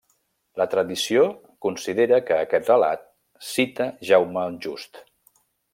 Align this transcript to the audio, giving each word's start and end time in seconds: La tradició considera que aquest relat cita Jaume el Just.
La 0.61 0.65
tradició 0.71 1.25
considera 1.67 2.19
que 2.31 2.39
aquest 2.47 2.73
relat 2.73 3.07
cita 3.53 3.91
Jaume 4.11 4.51
el 4.51 4.57
Just. 4.67 5.05